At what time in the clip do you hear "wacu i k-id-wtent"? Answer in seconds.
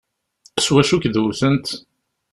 0.73-1.67